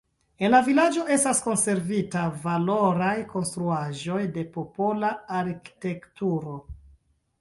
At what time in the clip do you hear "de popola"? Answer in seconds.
4.39-5.13